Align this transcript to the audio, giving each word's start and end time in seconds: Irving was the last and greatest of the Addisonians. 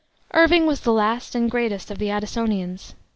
Irving 0.33 0.65
was 0.65 0.79
the 0.81 0.91
last 0.91 1.35
and 1.35 1.51
greatest 1.51 1.91
of 1.91 1.99
the 1.99 2.07
Addisonians. 2.09 2.95